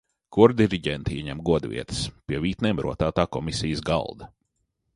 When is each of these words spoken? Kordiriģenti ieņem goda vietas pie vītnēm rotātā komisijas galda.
Kordiriģenti 0.35 1.17
ieņem 1.17 1.43
goda 1.49 1.69
vietas 1.73 2.01
pie 2.31 2.39
vītnēm 2.47 2.81
rotātā 2.87 3.27
komisijas 3.37 3.85
galda. 3.91 4.31